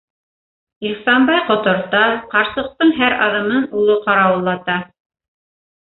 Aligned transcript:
Ихсанбай 0.91 1.41
ҡоторта, 1.49 2.01
ҡарсыҡтың 2.33 2.97
һәр 3.03 3.19
аҙымын 3.29 3.71
улы 3.83 4.01
ҡарауыллата. 4.07 4.79